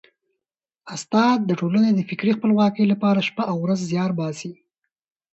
استاد 0.95 1.37
د 1.45 1.51
ټولني 1.59 1.91
د 1.95 1.99
فکري 2.09 2.31
خپلواکۍ 2.37 2.85
لپاره 2.93 3.25
شپه 3.27 3.43
او 3.51 3.55
ورځ 3.65 3.79
زیار 3.91 4.11
باسي. 4.19 4.51